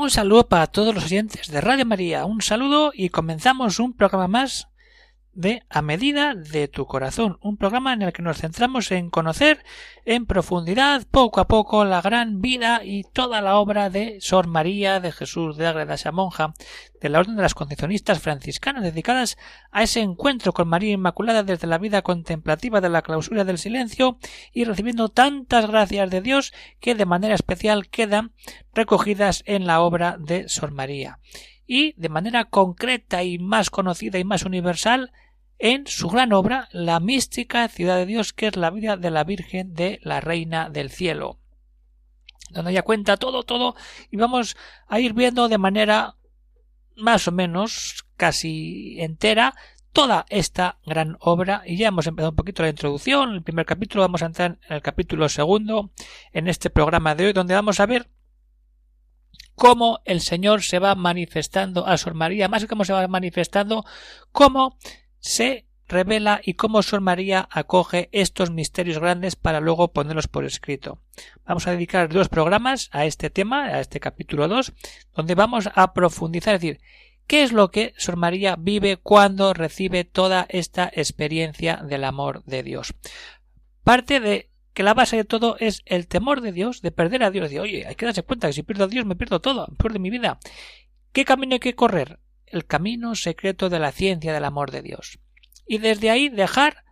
Un 0.00 0.08
saludo 0.08 0.48
para 0.48 0.66
todos 0.66 0.94
los 0.94 1.04
oyentes 1.04 1.50
de 1.50 1.60
Radio 1.60 1.84
María. 1.84 2.24
Un 2.24 2.40
saludo 2.40 2.90
y 2.94 3.10
comenzamos 3.10 3.78
un 3.78 3.92
programa 3.92 4.28
más 4.28 4.69
de 5.32 5.62
A 5.68 5.82
medida 5.82 6.34
de 6.34 6.68
tu 6.68 6.86
corazón, 6.86 7.38
un 7.40 7.56
programa 7.56 7.92
en 7.92 8.02
el 8.02 8.12
que 8.12 8.22
nos 8.22 8.38
centramos 8.38 8.90
en 8.90 9.10
conocer 9.10 9.64
en 10.04 10.26
profundidad, 10.26 11.06
poco 11.10 11.40
a 11.40 11.46
poco, 11.46 11.84
la 11.84 12.02
gran 12.02 12.40
vida 12.40 12.82
y 12.84 13.04
toda 13.04 13.40
la 13.40 13.56
obra 13.56 13.90
de 13.90 14.18
Sor 14.20 14.46
María 14.46 15.00
de 15.00 15.12
Jesús 15.12 15.56
de 15.56 15.66
Ágreda, 15.66 15.94
esa 15.94 16.12
monja 16.12 16.54
de 17.00 17.08
la 17.08 17.20
Orden 17.20 17.36
de 17.36 17.42
las 17.42 17.54
Concepcionistas 17.54 18.18
franciscanas 18.20 18.82
dedicadas 18.82 19.38
a 19.70 19.82
ese 19.82 20.00
encuentro 20.00 20.52
con 20.52 20.68
María 20.68 20.92
Inmaculada 20.92 21.42
desde 21.42 21.66
la 21.66 21.78
vida 21.78 22.02
contemplativa 22.02 22.80
de 22.80 22.88
la 22.88 23.02
clausura 23.02 23.44
del 23.44 23.58
silencio 23.58 24.18
y 24.52 24.64
recibiendo 24.64 25.08
tantas 25.08 25.66
gracias 25.66 26.10
de 26.10 26.20
Dios 26.20 26.52
que 26.80 26.94
de 26.94 27.06
manera 27.06 27.34
especial 27.34 27.88
quedan 27.88 28.32
recogidas 28.74 29.42
en 29.46 29.66
la 29.66 29.80
obra 29.80 30.16
de 30.18 30.48
Sor 30.48 30.72
María 30.72 31.18
y 31.72 31.94
de 31.96 32.08
manera 32.08 32.46
concreta 32.46 33.22
y 33.22 33.38
más 33.38 33.70
conocida 33.70 34.18
y 34.18 34.24
más 34.24 34.42
universal 34.42 35.12
en 35.60 35.86
su 35.86 36.08
gran 36.08 36.32
obra 36.32 36.68
La 36.72 36.98
mística 36.98 37.68
ciudad 37.68 37.94
de 37.94 38.06
Dios, 38.06 38.32
que 38.32 38.48
es 38.48 38.56
la 38.56 38.70
vida 38.70 38.96
de 38.96 39.12
la 39.12 39.22
Virgen 39.22 39.72
de 39.74 40.00
la 40.02 40.20
Reina 40.20 40.68
del 40.68 40.90
Cielo, 40.90 41.38
donde 42.50 42.72
ella 42.72 42.82
cuenta 42.82 43.18
todo, 43.18 43.44
todo, 43.44 43.76
y 44.10 44.16
vamos 44.16 44.56
a 44.88 44.98
ir 44.98 45.12
viendo 45.12 45.48
de 45.48 45.58
manera 45.58 46.16
más 46.96 47.28
o 47.28 47.30
menos 47.30 48.04
casi 48.16 49.00
entera 49.00 49.54
toda 49.92 50.26
esta 50.28 50.80
gran 50.84 51.18
obra. 51.20 51.62
Y 51.64 51.76
ya 51.76 51.86
hemos 51.86 52.08
empezado 52.08 52.30
un 52.30 52.36
poquito 52.36 52.64
la 52.64 52.70
introducción, 52.70 53.30
el 53.30 53.42
primer 53.44 53.64
capítulo, 53.64 54.02
vamos 54.02 54.22
a 54.22 54.26
entrar 54.26 54.58
en 54.68 54.74
el 54.74 54.82
capítulo 54.82 55.28
segundo 55.28 55.92
en 56.32 56.48
este 56.48 56.68
programa 56.68 57.14
de 57.14 57.26
hoy 57.26 57.32
donde 57.32 57.54
vamos 57.54 57.78
a 57.78 57.86
ver 57.86 58.08
cómo 59.60 60.00
el 60.06 60.22
Señor 60.22 60.62
se 60.62 60.78
va 60.78 60.94
manifestando 60.94 61.86
a 61.86 61.98
Sor 61.98 62.14
María, 62.14 62.48
más 62.48 62.62
que 62.62 62.66
cómo 62.66 62.86
se 62.86 62.94
va 62.94 63.06
manifestando, 63.08 63.84
cómo 64.32 64.78
se 65.18 65.66
revela 65.86 66.40
y 66.42 66.54
cómo 66.54 66.82
Sor 66.82 67.02
María 67.02 67.46
acoge 67.52 68.08
estos 68.12 68.50
misterios 68.50 68.98
grandes 68.98 69.36
para 69.36 69.60
luego 69.60 69.92
ponerlos 69.92 70.28
por 70.28 70.46
escrito. 70.46 71.02
Vamos 71.44 71.66
a 71.66 71.72
dedicar 71.72 72.08
dos 72.08 72.30
programas 72.30 72.88
a 72.90 73.04
este 73.04 73.28
tema, 73.28 73.66
a 73.66 73.80
este 73.80 74.00
capítulo 74.00 74.48
2, 74.48 74.72
donde 75.14 75.34
vamos 75.34 75.68
a 75.74 75.92
profundizar, 75.92 76.54
es 76.54 76.62
decir, 76.62 76.80
qué 77.26 77.42
es 77.42 77.52
lo 77.52 77.70
que 77.70 77.92
Sor 77.98 78.16
María 78.16 78.56
vive 78.58 78.96
cuando 78.96 79.52
recibe 79.52 80.04
toda 80.04 80.46
esta 80.48 80.90
experiencia 80.90 81.76
del 81.86 82.04
amor 82.04 82.42
de 82.44 82.62
Dios. 82.62 82.94
Parte 83.84 84.20
de 84.20 84.49
que 84.72 84.82
la 84.82 84.94
base 84.94 85.16
de 85.16 85.24
todo 85.24 85.56
es 85.58 85.82
el 85.86 86.06
temor 86.06 86.40
de 86.40 86.52
Dios, 86.52 86.82
de 86.82 86.92
perder 86.92 87.22
a 87.24 87.30
Dios. 87.30 87.50
De, 87.50 87.60
oye, 87.60 87.86
hay 87.86 87.94
que 87.94 88.06
darse 88.06 88.22
cuenta 88.22 88.46
que 88.46 88.52
si 88.52 88.62
pierdo 88.62 88.84
a 88.84 88.88
Dios 88.88 89.04
me 89.04 89.16
pierdo 89.16 89.40
todo, 89.40 89.66
pierdo 89.78 89.98
mi 89.98 90.10
vida. 90.10 90.38
¿Qué 91.12 91.24
camino 91.24 91.54
hay 91.54 91.60
que 91.60 91.74
correr? 91.74 92.20
El 92.46 92.66
camino 92.66 93.14
secreto 93.14 93.68
de 93.68 93.78
la 93.78 93.92
ciencia 93.92 94.32
del 94.32 94.44
amor 94.44 94.70
de 94.70 94.82
Dios. 94.82 95.18
Y 95.66 95.78
desde 95.78 96.10
ahí 96.10 96.28
dejar 96.28 96.84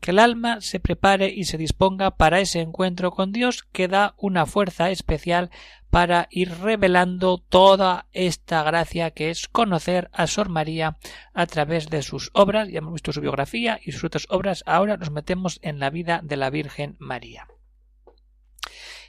que 0.00 0.10
el 0.10 0.18
alma 0.18 0.60
se 0.60 0.80
prepare 0.80 1.28
y 1.28 1.44
se 1.44 1.58
disponga 1.58 2.12
para 2.12 2.40
ese 2.40 2.60
encuentro 2.60 3.10
con 3.10 3.32
Dios 3.32 3.64
que 3.72 3.88
da 3.88 4.14
una 4.16 4.46
fuerza 4.46 4.90
especial 4.90 5.50
para 5.90 6.28
ir 6.30 6.50
revelando 6.60 7.38
toda 7.38 8.06
esta 8.12 8.62
gracia 8.62 9.10
que 9.10 9.30
es 9.30 9.48
conocer 9.48 10.08
a 10.12 10.26
Sor 10.26 10.48
María 10.48 10.96
a 11.34 11.46
través 11.46 11.90
de 11.90 12.02
sus 12.02 12.30
obras, 12.32 12.68
ya 12.68 12.78
hemos 12.78 12.94
visto 12.94 13.12
su 13.12 13.20
biografía 13.20 13.80
y 13.84 13.92
sus 13.92 14.04
otras 14.04 14.26
obras, 14.30 14.62
ahora 14.66 14.96
nos 14.96 15.10
metemos 15.10 15.58
en 15.62 15.78
la 15.80 15.90
vida 15.90 16.20
de 16.22 16.36
la 16.36 16.50
Virgen 16.50 16.96
María. 16.98 17.48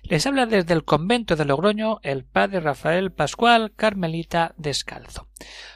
Les 0.03 0.25
habla 0.25 0.47
desde 0.47 0.73
el 0.73 0.83
convento 0.83 1.35
de 1.35 1.45
Logroño 1.45 1.99
el 2.01 2.25
padre 2.25 2.59
Rafael 2.59 3.11
Pascual 3.11 3.73
Carmelita 3.75 4.55
Descalzo. 4.57 5.27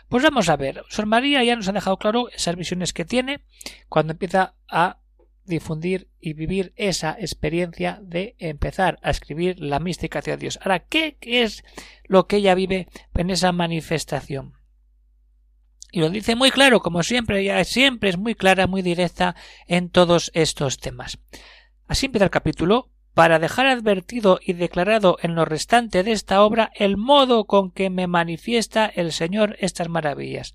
Pues 0.10 0.24
vamos 0.24 0.50
a 0.50 0.58
ver, 0.58 0.84
Sor 0.90 1.06
María 1.06 1.44
ya 1.44 1.56
nos 1.56 1.68
ha 1.68 1.74
dejado 1.74 1.98
claro 1.98 2.30
esas 2.30 2.56
visiones 2.56 2.92
que 2.92 3.06
tiene 3.06 3.46
cuando 3.88 4.14
empieza 4.14 4.56
a 4.68 4.98
difundir 5.46 6.10
y 6.20 6.34
vivir 6.34 6.74
esa 6.76 7.16
experiencia 7.20 8.00
de 8.02 8.36
empezar 8.40 9.00
a 9.02 9.12
escribir 9.12 9.60
la 9.60 9.80
mística 9.80 10.20
hacia 10.20 10.38
Dios. 10.38 10.60
Ahora, 10.62 10.80
¿qué 10.80 11.18
es 11.22 11.64
lo 12.04 12.28
que 12.28 12.38
ella 12.38 12.56
vive 12.56 12.88
en 13.14 13.30
esa 13.30 13.52
manifestación? 13.52 14.54
Y 15.92 16.02
lo 16.02 16.10
dice 16.10 16.36
muy 16.36 16.52
claro, 16.52 16.82
como 16.82 17.04
siempre, 17.04 17.40
ella 17.40 17.64
siempre 17.64 18.10
es 18.10 18.18
muy 18.18 18.36
clara, 18.36 18.68
muy 18.68 18.82
directa 18.82 19.36
en 19.68 19.90
todos 19.90 20.30
estos 20.34 20.80
temas. 20.80 21.20
Así 21.88 22.08
empieza 22.08 22.26
el 22.26 22.32
capítulo 22.32 22.90
para 23.14 23.40
dejar 23.40 23.68
advertido 23.68 24.40
y 24.46 24.54
declarado 24.54 25.18
en 25.22 25.36
lo 25.36 25.46
restante 25.46 26.04
de 26.04 26.12
esta 26.12 26.44
obra 26.44 26.70
el 26.76 26.98
modo 26.98 27.46
con 27.46 27.72
que 27.72 27.90
me 27.90 28.08
manifiesta 28.08 28.86
el 28.88 29.14
Señor 29.14 29.56
estas 29.60 29.88
maravillas. 29.88 30.54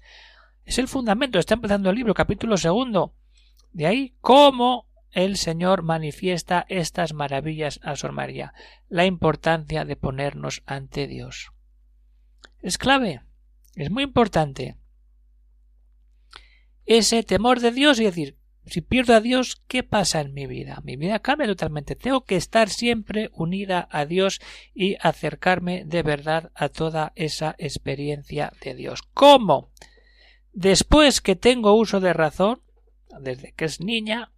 Es 0.67 0.79
el 0.79 0.89
fundamento, 0.89 1.39
está 1.39 1.55
empezando 1.55 1.89
el 1.89 1.97
libro, 1.97 2.13
capítulo 2.13 2.59
segundo. 2.59 3.15
De 3.73 3.87
ahí 3.87 4.15
cómo 4.21 4.87
el 5.11 5.37
Señor 5.37 5.83
manifiesta 5.83 6.67
estas 6.69 7.13
maravillas 7.13 7.81
a 7.83 7.97
Sor 7.97 8.13
María, 8.13 8.55
la 8.89 9.07
importancia 9.07 9.85
de 9.85 9.97
ponernos 9.97 10.63
ante 10.67 11.07
Dios. 11.07 11.51
Es 12.61 12.79
clave, 12.79 13.23
es 13.75 13.91
muy 13.91 14.05
importante. 14.05 14.77
Ese 16.87 17.23
temor 17.23 17.61
de 17.61 17.73
Dios 17.73 18.01
y 18.01 18.05
decir, 18.05 18.37
si 18.67 18.83
pierdo 18.83 19.15
a 19.15 19.21
Dios, 19.21 19.63
¿qué 19.67 19.83
pasa 19.83 20.21
en 20.21 20.35
mi 20.35 20.47
vida? 20.47 20.81
Mi 20.85 20.97
vida 20.97 21.19
cambia 21.21 21.47
totalmente. 21.47 21.97
Tengo 21.97 22.25
que 22.25 22.37
estar 22.37 22.69
siempre 22.69 23.31
unida 23.33 23.89
a 23.91 24.05
Dios 24.05 24.41
y 24.75 24.97
acercarme 25.01 25.85
de 25.85 26.03
verdad 26.03 26.53
a 26.55 26.69
toda 26.69 27.13
esa 27.17 27.55
experiencia 27.59 28.53
de 28.63 28.75
Dios. 28.75 29.03
¿Cómo? 29.15 29.71
Después 30.53 31.21
que 31.21 31.37
tengo 31.37 31.75
uso 31.75 32.01
de 32.01 32.13
razón, 32.13 32.63
desde 33.21 33.53
que 33.53 33.65
es 33.65 33.81
niña, 33.81 34.33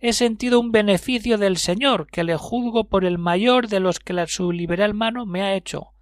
he 0.00 0.12
sentido 0.12 0.60
un 0.60 0.72
beneficio 0.72 1.38
del 1.38 1.56
Señor, 1.56 2.06
que 2.06 2.24
le 2.24 2.36
juzgo 2.36 2.84
por 2.84 3.04
el 3.04 3.18
mayor 3.18 3.68
de 3.68 3.80
los 3.80 4.00
que 4.00 4.26
su 4.26 4.52
liberal 4.52 4.94
mano 4.94 5.26
me 5.26 5.42
ha 5.42 5.54
hecho. 5.54 5.92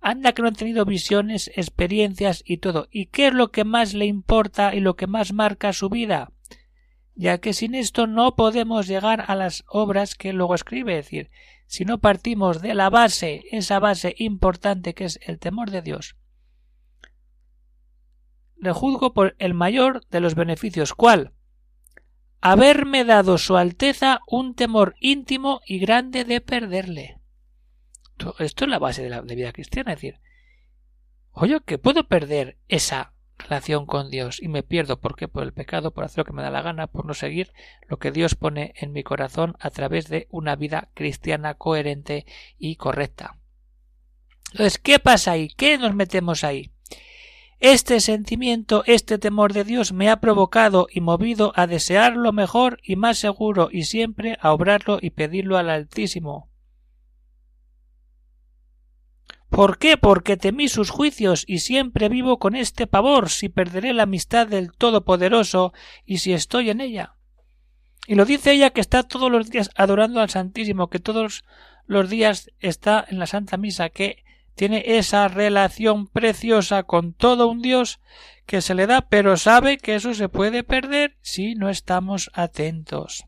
Anda 0.00 0.32
que 0.32 0.42
no 0.42 0.48
he 0.48 0.52
tenido 0.52 0.84
visiones, 0.84 1.50
experiencias 1.54 2.42
y 2.44 2.56
todo. 2.58 2.88
¿Y 2.90 3.06
qué 3.06 3.28
es 3.28 3.34
lo 3.34 3.52
que 3.52 3.64
más 3.64 3.94
le 3.94 4.06
importa 4.06 4.74
y 4.74 4.80
lo 4.80 4.96
que 4.96 5.06
más 5.06 5.32
marca 5.32 5.72
su 5.72 5.88
vida? 5.88 6.32
Ya 7.14 7.38
que 7.38 7.52
sin 7.52 7.74
esto 7.74 8.06
no 8.06 8.34
podemos 8.34 8.88
llegar 8.88 9.24
a 9.28 9.36
las 9.36 9.64
obras 9.68 10.16
que 10.16 10.32
luego 10.32 10.54
escribe, 10.54 10.98
es 10.98 11.06
decir, 11.06 11.30
si 11.66 11.84
no 11.84 11.98
partimos 12.00 12.60
de 12.60 12.74
la 12.74 12.90
base, 12.90 13.44
esa 13.52 13.78
base 13.78 14.14
importante 14.18 14.94
que 14.94 15.04
es 15.04 15.20
el 15.22 15.38
temor 15.38 15.70
de 15.70 15.82
Dios. 15.82 16.16
Le 18.56 18.72
juzgo 18.72 19.12
por 19.14 19.36
el 19.38 19.54
mayor 19.54 20.06
de 20.08 20.20
los 20.20 20.34
beneficios. 20.34 20.94
¿Cuál? 20.94 21.32
Haberme 22.42 23.04
dado 23.04 23.38
su 23.38 23.56
Alteza 23.56 24.20
un 24.26 24.54
temor 24.54 24.96
íntimo 25.00 25.60
y 25.64 25.78
grande 25.78 26.24
de 26.24 26.40
perderle. 26.40 27.18
Esto 28.38 28.64
es 28.64 28.70
la 28.70 28.78
base 28.78 29.02
de 29.02 29.10
la 29.10 29.20
vida 29.22 29.52
cristiana, 29.52 29.92
es 29.92 29.98
decir, 29.98 30.20
oye, 31.30 31.60
que 31.64 31.78
puedo 31.78 32.08
perder 32.08 32.58
esa 32.68 33.14
relación 33.38 33.86
con 33.86 34.10
Dios 34.10 34.42
y 34.42 34.48
me 34.48 34.62
pierdo, 34.62 35.00
¿por 35.00 35.16
qué? 35.16 35.28
Por 35.28 35.44
el 35.44 35.52
pecado, 35.52 35.92
por 35.92 36.04
hacer 36.04 36.18
lo 36.18 36.24
que 36.24 36.32
me 36.32 36.42
da 36.42 36.50
la 36.50 36.62
gana, 36.62 36.88
por 36.88 37.06
no 37.06 37.14
seguir 37.14 37.52
lo 37.88 37.98
que 37.98 38.10
Dios 38.10 38.34
pone 38.34 38.74
en 38.76 38.92
mi 38.92 39.02
corazón 39.02 39.56
a 39.58 39.70
través 39.70 40.08
de 40.08 40.26
una 40.30 40.56
vida 40.56 40.90
cristiana 40.94 41.54
coherente 41.54 42.26
y 42.58 42.76
correcta. 42.76 43.38
Entonces, 44.50 44.78
¿qué 44.78 44.98
pasa 44.98 45.32
ahí? 45.32 45.48
¿Qué 45.48 45.78
nos 45.78 45.94
metemos 45.94 46.44
ahí? 46.44 46.72
Este 47.62 48.00
sentimiento, 48.00 48.82
este 48.86 49.18
temor 49.18 49.52
de 49.52 49.62
Dios 49.62 49.92
me 49.92 50.10
ha 50.10 50.16
provocado 50.18 50.88
y 50.92 51.00
movido 51.00 51.52
a 51.54 51.68
desear 51.68 52.16
lo 52.16 52.32
mejor 52.32 52.80
y 52.82 52.96
más 52.96 53.18
seguro 53.18 53.68
y 53.70 53.84
siempre 53.84 54.36
a 54.40 54.52
obrarlo 54.52 54.98
y 55.00 55.10
pedirlo 55.10 55.56
al 55.56 55.70
Altísimo. 55.70 56.50
¿Por 59.48 59.78
qué? 59.78 59.96
Porque 59.96 60.36
temí 60.36 60.66
sus 60.66 60.90
juicios 60.90 61.44
y 61.46 61.60
siempre 61.60 62.08
vivo 62.08 62.40
con 62.40 62.56
este 62.56 62.88
pavor 62.88 63.30
si 63.30 63.48
perderé 63.48 63.92
la 63.92 64.02
amistad 64.02 64.48
del 64.48 64.72
Todopoderoso 64.72 65.72
y 66.04 66.18
si 66.18 66.32
estoy 66.32 66.68
en 66.68 66.80
ella. 66.80 67.14
Y 68.08 68.16
lo 68.16 68.24
dice 68.24 68.50
ella 68.50 68.70
que 68.70 68.80
está 68.80 69.04
todos 69.04 69.30
los 69.30 69.50
días 69.50 69.70
adorando 69.76 70.20
al 70.20 70.30
Santísimo, 70.30 70.90
que 70.90 70.98
todos 70.98 71.44
los 71.86 72.10
días 72.10 72.50
está 72.58 73.06
en 73.08 73.20
la 73.20 73.28
Santa 73.28 73.56
Misa, 73.56 73.88
que 73.90 74.21
tiene 74.54 74.82
esa 74.98 75.28
relación 75.28 76.06
preciosa 76.06 76.82
con 76.82 77.14
todo 77.14 77.48
un 77.48 77.62
Dios 77.62 78.00
que 78.46 78.60
se 78.60 78.74
le 78.74 78.86
da, 78.86 79.02
pero 79.02 79.36
sabe 79.36 79.78
que 79.78 79.94
eso 79.94 80.14
se 80.14 80.28
puede 80.28 80.62
perder 80.62 81.16
si 81.22 81.54
no 81.54 81.68
estamos 81.68 82.30
atentos. 82.34 83.24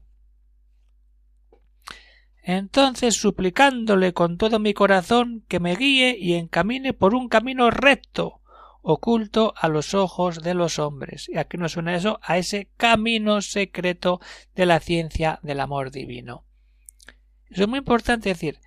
Entonces 2.42 3.16
suplicándole 3.16 4.12
con 4.12 4.36
todo 4.36 4.58
mi 4.58 4.74
corazón 4.74 5.44
que 5.48 5.60
me 5.60 5.76
guíe 5.76 6.16
y 6.18 6.34
encamine 6.34 6.92
por 6.92 7.14
un 7.14 7.28
camino 7.28 7.70
recto, 7.70 8.42
oculto 8.82 9.54
a 9.56 9.68
los 9.68 9.94
ojos 9.94 10.42
de 10.42 10.52
los 10.52 10.78
hombres. 10.78 11.30
Y 11.30 11.38
aquí 11.38 11.56
nos 11.56 11.72
suena 11.72 11.96
eso 11.96 12.20
a 12.22 12.36
ese 12.36 12.68
camino 12.76 13.40
secreto 13.40 14.20
de 14.54 14.66
la 14.66 14.78
ciencia 14.78 15.40
del 15.42 15.60
amor 15.60 15.90
divino. 15.90 16.44
Eso 17.48 17.62
es 17.62 17.68
muy 17.68 17.78
importante 17.78 18.28
decir, 18.28 18.58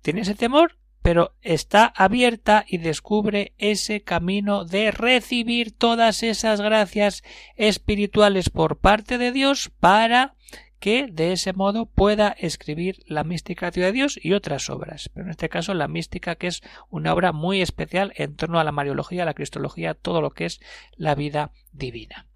tiene 0.00 0.22
ese 0.22 0.34
temor, 0.34 0.78
pero 1.02 1.34
está 1.42 1.86
abierta 1.86 2.64
y 2.66 2.78
descubre 2.78 3.52
ese 3.58 4.02
camino 4.02 4.64
de 4.64 4.90
recibir 4.92 5.76
todas 5.76 6.22
esas 6.22 6.60
gracias 6.60 7.22
espirituales 7.56 8.50
por 8.50 8.78
parte 8.78 9.18
de 9.18 9.32
Dios 9.32 9.70
para 9.80 10.34
que 10.82 11.06
de 11.06 11.32
ese 11.32 11.52
modo 11.52 11.86
pueda 11.86 12.30
escribir 12.30 13.04
la 13.06 13.22
mística 13.22 13.70
de 13.70 13.92
Dios 13.92 14.18
y 14.20 14.32
otras 14.32 14.68
obras, 14.68 15.10
pero 15.14 15.26
en 15.26 15.30
este 15.30 15.48
caso 15.48 15.74
la 15.74 15.86
mística 15.86 16.34
que 16.34 16.48
es 16.48 16.60
una 16.90 17.14
obra 17.14 17.30
muy 17.30 17.62
especial 17.62 18.12
en 18.16 18.34
torno 18.34 18.58
a 18.58 18.64
la 18.64 18.72
Mariología, 18.72 19.24
la 19.24 19.34
Cristología, 19.34 19.94
todo 19.94 20.20
lo 20.20 20.30
que 20.30 20.46
es 20.46 20.60
la 20.96 21.14
vida 21.14 21.52
divina. 21.70 22.26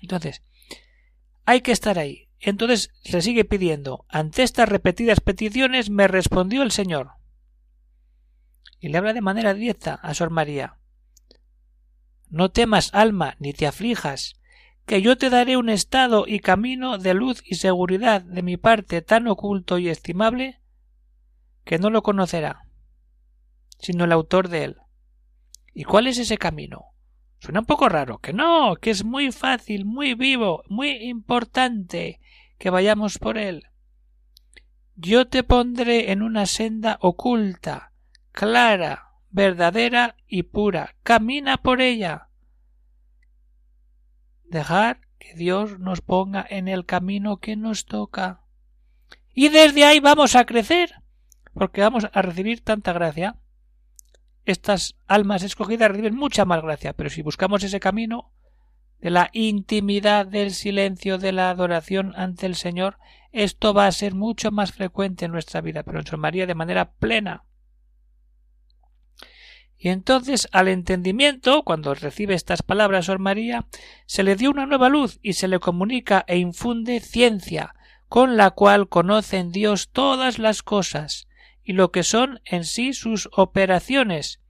Entonces, 0.00 0.42
hay 1.44 1.60
que 1.60 1.72
estar 1.72 1.98
ahí. 1.98 2.28
Entonces 2.42 2.90
se 3.04 3.22
sigue 3.22 3.44
pidiendo. 3.44 4.04
Ante 4.08 4.42
estas 4.42 4.68
repetidas 4.68 5.20
peticiones 5.20 5.90
me 5.90 6.08
respondió 6.08 6.64
el 6.64 6.72
Señor. 6.72 7.12
Y 8.80 8.88
le 8.88 8.98
habla 8.98 9.12
de 9.12 9.20
manera 9.20 9.54
directa 9.54 9.94
a 9.94 10.12
Sor 10.12 10.30
María. 10.30 10.76
No 12.28 12.50
temas, 12.50 12.90
alma, 12.94 13.36
ni 13.38 13.52
te 13.52 13.68
aflijas, 13.68 14.40
que 14.86 15.00
yo 15.02 15.16
te 15.16 15.30
daré 15.30 15.56
un 15.56 15.68
estado 15.68 16.24
y 16.26 16.40
camino 16.40 16.98
de 16.98 17.14
luz 17.14 17.42
y 17.44 17.54
seguridad 17.54 18.22
de 18.22 18.42
mi 18.42 18.56
parte 18.56 19.02
tan 19.02 19.28
oculto 19.28 19.78
y 19.78 19.88
estimable 19.88 20.60
que 21.64 21.78
no 21.78 21.90
lo 21.90 22.02
conocerá, 22.02 22.66
sino 23.78 24.04
el 24.04 24.10
autor 24.10 24.48
de 24.48 24.64
él. 24.64 24.76
¿Y 25.74 25.84
cuál 25.84 26.08
es 26.08 26.18
ese 26.18 26.38
camino? 26.38 26.86
Suena 27.38 27.60
un 27.60 27.66
poco 27.66 27.88
raro, 27.88 28.18
que 28.18 28.32
no, 28.32 28.74
que 28.80 28.90
es 28.90 29.04
muy 29.04 29.30
fácil, 29.30 29.84
muy 29.84 30.14
vivo, 30.14 30.64
muy 30.68 30.90
importante 31.08 32.20
que 32.62 32.70
vayamos 32.70 33.18
por 33.18 33.38
él. 33.38 33.66
Yo 34.94 35.26
te 35.26 35.42
pondré 35.42 36.12
en 36.12 36.22
una 36.22 36.46
senda 36.46 36.96
oculta, 37.00 37.92
clara, 38.30 39.14
verdadera 39.30 40.14
y 40.28 40.44
pura. 40.44 40.94
Camina 41.02 41.56
por 41.56 41.80
ella 41.80 42.28
dejar 44.44 45.00
que 45.18 45.34
Dios 45.34 45.80
nos 45.80 46.02
ponga 46.02 46.46
en 46.48 46.68
el 46.68 46.86
camino 46.86 47.38
que 47.38 47.56
nos 47.56 47.84
toca. 47.84 48.42
Y 49.34 49.48
desde 49.48 49.84
ahí 49.84 49.98
vamos 49.98 50.36
a 50.36 50.46
crecer, 50.46 51.02
porque 51.54 51.80
vamos 51.80 52.06
a 52.12 52.22
recibir 52.22 52.60
tanta 52.60 52.92
gracia. 52.92 53.40
Estas 54.44 54.94
almas 55.08 55.42
escogidas 55.42 55.90
reciben 55.90 56.14
mucha 56.14 56.44
más 56.44 56.62
gracia, 56.62 56.92
pero 56.92 57.10
si 57.10 57.22
buscamos 57.22 57.64
ese 57.64 57.80
camino 57.80 58.30
de 59.02 59.10
la 59.10 59.30
intimidad, 59.32 60.26
del 60.26 60.52
silencio, 60.52 61.18
de 61.18 61.32
la 61.32 61.50
adoración 61.50 62.14
ante 62.16 62.46
el 62.46 62.54
Señor, 62.54 62.98
esto 63.32 63.74
va 63.74 63.88
a 63.88 63.92
ser 63.92 64.14
mucho 64.14 64.52
más 64.52 64.72
frecuente 64.72 65.24
en 65.24 65.32
nuestra 65.32 65.60
vida, 65.60 65.82
pero 65.82 66.00
en 66.00 66.20
María 66.20 66.46
de 66.46 66.54
manera 66.54 66.92
plena. 66.92 67.44
Y 69.76 69.88
entonces 69.88 70.48
al 70.52 70.68
entendimiento, 70.68 71.64
cuando 71.64 71.92
recibe 71.94 72.34
estas 72.34 72.62
palabras 72.62 73.06
Sor 73.06 73.18
María, 73.18 73.66
se 74.06 74.22
le 74.22 74.36
dio 74.36 74.50
una 74.50 74.66
nueva 74.66 74.88
luz 74.88 75.18
y 75.20 75.32
se 75.32 75.48
le 75.48 75.58
comunica 75.58 76.24
e 76.28 76.38
infunde 76.38 77.00
ciencia, 77.00 77.74
con 78.08 78.36
la 78.36 78.52
cual 78.52 78.88
conoce 78.88 79.38
en 79.38 79.50
Dios 79.50 79.88
todas 79.90 80.38
las 80.38 80.62
cosas 80.62 81.26
y 81.64 81.72
lo 81.72 81.90
que 81.90 82.04
son 82.04 82.40
en 82.44 82.64
sí 82.64 82.92
sus 82.92 83.28
operaciones, 83.32 84.40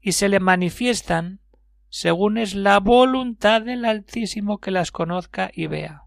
y 0.00 0.12
se 0.12 0.30
le 0.30 0.40
manifiestan 0.40 1.40
según 1.90 2.38
es 2.38 2.54
la 2.54 2.78
voluntad 2.78 3.62
del 3.62 3.84
Altísimo 3.84 4.58
que 4.58 4.70
las 4.70 4.92
conozca 4.92 5.50
y 5.52 5.66
vea. 5.66 6.04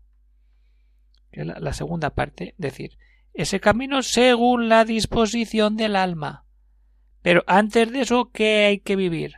La, 1.31 1.73
segunda 1.73 2.11
parte, 2.11 2.55
decir, 2.57 2.97
ese 3.33 3.59
camino 3.59 4.01
según 4.01 4.69
la 4.69 4.85
disposición 4.85 5.75
del 5.75 5.95
alma, 5.95 6.45
pero 7.21 7.43
antes 7.47 7.91
de 7.91 8.01
eso, 8.01 8.31
¿qué 8.31 8.65
hay 8.65 8.79
que 8.79 8.95
vivir? 8.95 9.35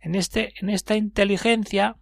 En, 0.00 0.14
este, 0.14 0.54
en 0.60 0.70
esta 0.70 0.96
inteligencia 0.96 1.96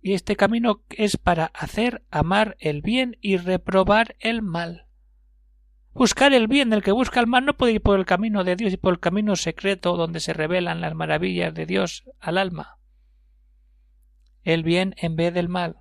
y 0.00 0.14
este 0.14 0.36
camino 0.36 0.82
es 0.90 1.16
para 1.16 1.46
hacer 1.46 2.02
amar 2.10 2.56
el 2.58 2.82
bien 2.82 3.16
y 3.20 3.36
reprobar 3.36 4.16
el 4.18 4.42
mal. 4.42 4.86
Buscar 5.94 6.32
el 6.32 6.48
bien, 6.48 6.72
el 6.72 6.82
que 6.82 6.92
busca 6.92 7.20
el 7.20 7.26
mal 7.26 7.44
no 7.44 7.54
puede 7.54 7.74
ir 7.74 7.82
por 7.82 7.98
el 7.98 8.06
camino 8.06 8.44
de 8.44 8.56
Dios 8.56 8.72
y 8.72 8.78
por 8.78 8.94
el 8.94 9.00
camino 9.00 9.36
secreto 9.36 9.96
donde 9.96 10.20
se 10.20 10.32
revelan 10.32 10.80
las 10.80 10.94
maravillas 10.94 11.52
de 11.52 11.66
Dios 11.66 12.04
al 12.18 12.38
alma. 12.38 12.78
El 14.42 14.62
bien 14.62 14.94
en 14.96 15.16
vez 15.16 15.34
del 15.34 15.48
mal. 15.48 15.76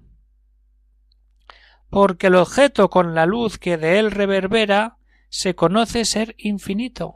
Porque 1.90 2.28
el 2.28 2.36
objeto 2.36 2.90
con 2.90 3.16
la 3.16 3.26
luz 3.26 3.58
que 3.58 3.78
de 3.78 4.00
él 4.00 4.12
reverbera 4.12 4.98
se 5.30 5.56
conoce 5.56 6.04
ser 6.04 6.36
infinito. 6.38 7.16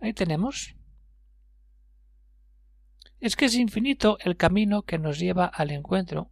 Ahí 0.00 0.14
tenemos. 0.14 0.74
Es 3.20 3.36
que 3.36 3.46
es 3.46 3.54
infinito 3.54 4.18
el 4.20 4.36
camino 4.36 4.82
que 4.82 4.98
nos 4.98 5.18
lleva 5.18 5.46
al 5.46 5.70
encuentro. 5.70 6.30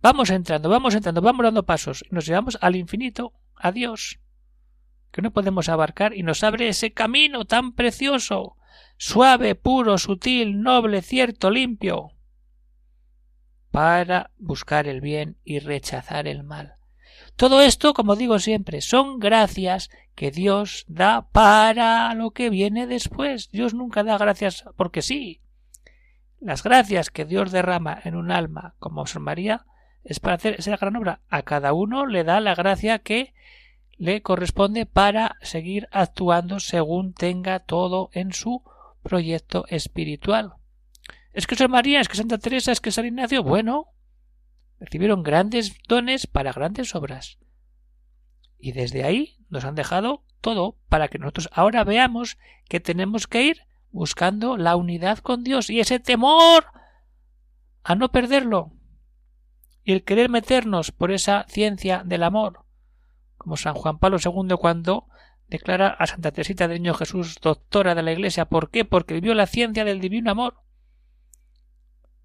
Vamos 0.00 0.30
entrando, 0.30 0.68
vamos 0.68 0.94
entrando, 0.94 1.20
vamos 1.20 1.44
dando 1.44 1.66
pasos 1.66 2.04
y 2.08 2.14
nos 2.14 2.24
llevamos 2.24 2.56
al 2.60 2.76
infinito, 2.76 3.32
a 3.56 3.72
Dios, 3.72 4.20
que 5.10 5.22
no 5.22 5.32
podemos 5.32 5.68
abarcar 5.68 6.14
y 6.14 6.22
nos 6.22 6.42
abre 6.44 6.68
ese 6.68 6.92
camino 6.92 7.44
tan 7.44 7.72
precioso, 7.72 8.56
suave, 8.96 9.54
puro, 9.54 9.98
sutil, 9.98 10.60
noble, 10.60 11.02
cierto, 11.02 11.50
limpio, 11.50 12.12
para 13.70 14.30
buscar 14.38 14.86
el 14.86 15.00
bien 15.00 15.36
y 15.44 15.58
rechazar 15.60 16.26
el 16.26 16.42
mal. 16.42 16.74
Todo 17.36 17.62
esto, 17.62 17.94
como 17.94 18.16
digo 18.16 18.38
siempre, 18.40 18.80
son 18.80 19.20
gracias 19.20 19.90
que 20.14 20.32
Dios 20.32 20.84
da 20.88 21.28
para 21.30 22.12
lo 22.14 22.32
que 22.32 22.50
viene 22.50 22.88
después. 22.88 23.50
Dios 23.50 23.74
nunca 23.74 24.02
da 24.02 24.18
gracias 24.18 24.64
porque 24.76 25.02
sí. 25.02 25.40
Las 26.40 26.62
gracias 26.62 27.10
que 27.10 27.24
Dios 27.24 27.52
derrama 27.52 27.98
en 28.04 28.16
un 28.16 28.32
alma 28.32 28.74
como 28.78 29.06
San 29.06 29.22
María 29.22 29.66
es 30.02 30.20
para 30.20 30.36
hacer 30.36 30.56
esa 30.58 30.76
gran 30.76 30.96
obra. 30.96 31.20
A 31.28 31.42
cada 31.42 31.72
uno 31.72 32.06
le 32.06 32.24
da 32.24 32.40
la 32.40 32.54
gracia 32.54 32.98
que 32.98 33.34
le 33.98 34.22
corresponde 34.22 34.86
para 34.86 35.36
seguir 35.42 35.88
actuando 35.90 36.60
según 36.60 37.12
tenga 37.12 37.60
todo 37.60 38.10
en 38.12 38.32
su 38.32 38.62
proyecto 39.02 39.66
espiritual. 39.68 40.54
Es 41.32 41.46
que 41.46 41.56
San 41.56 41.70
María, 41.70 42.00
es 42.00 42.08
que 42.08 42.16
Santa 42.16 42.38
Teresa, 42.38 42.72
es 42.72 42.80
que 42.80 42.90
San 42.90 43.06
Ignacio, 43.06 43.42
bueno, 43.42 43.88
recibieron 44.80 45.22
grandes 45.22 45.76
dones 45.86 46.26
para 46.26 46.52
grandes 46.52 46.94
obras. 46.94 47.38
Y 48.58 48.72
desde 48.72 49.04
ahí 49.04 49.36
nos 49.50 49.64
han 49.64 49.74
dejado 49.74 50.24
todo 50.40 50.76
para 50.88 51.08
que 51.08 51.18
nosotros 51.18 51.48
ahora 51.52 51.84
veamos 51.84 52.38
que 52.68 52.80
tenemos 52.80 53.26
que 53.26 53.42
ir 53.42 53.62
buscando 53.90 54.56
la 54.56 54.76
unidad 54.76 55.18
con 55.18 55.42
Dios 55.42 55.70
y 55.70 55.80
ese 55.80 55.98
temor 55.98 56.66
a 57.82 57.94
no 57.94 58.10
perderlo 58.10 58.72
y 59.84 59.92
el 59.92 60.04
querer 60.04 60.28
meternos 60.28 60.92
por 60.92 61.10
esa 61.10 61.46
ciencia 61.48 62.02
del 62.04 62.22
amor, 62.22 62.66
como 63.38 63.56
San 63.56 63.74
Juan 63.74 63.98
Pablo 63.98 64.18
II 64.22 64.56
cuando 64.60 65.08
declara 65.48 65.88
a 65.88 66.06
Santa 66.06 66.32
Teresita 66.32 66.68
de 66.68 66.74
Niño 66.74 66.94
Jesús 66.94 67.36
doctora 67.40 67.94
de 67.94 68.02
la 68.02 68.12
Iglesia. 68.12 68.44
¿Por 68.44 68.70
qué? 68.70 68.84
Porque 68.84 69.14
vivió 69.14 69.34
la 69.34 69.46
ciencia 69.46 69.84
del 69.84 70.00
divino 70.00 70.30
amor 70.30 70.62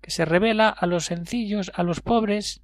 que 0.01 0.11
se 0.11 0.25
revela 0.25 0.67
a 0.67 0.85
los 0.85 1.05
sencillos, 1.05 1.71
a 1.75 1.83
los 1.83 2.01
pobres, 2.01 2.61